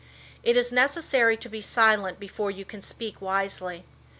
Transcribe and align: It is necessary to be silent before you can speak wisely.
It 0.41 0.57
is 0.57 0.71
necessary 0.71 1.37
to 1.37 1.47
be 1.47 1.61
silent 1.61 2.19
before 2.19 2.49
you 2.49 2.65
can 2.65 2.81
speak 2.81 3.21
wisely. 3.21 3.85